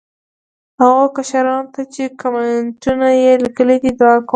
هغو 0.81 1.05
کشرانو 1.15 1.71
ته 1.73 1.81
چې 1.93 2.03
کامینټونه 2.21 3.07
یې 3.21 3.31
لیکلي 3.43 3.77
دي، 3.83 3.91
دعا 3.99 4.15
کوم. 4.21 4.29